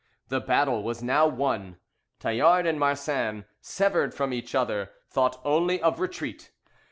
[0.29, 1.77] The battle was now won.
[2.19, 6.49] Tallard and Marsin, severed from each other, thought only of retreat.